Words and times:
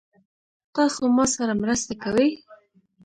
تاسو 0.75 1.01
ما 1.15 1.25
سره 1.35 1.53
مرسته 1.63 1.93
کوئ؟ 2.03 2.29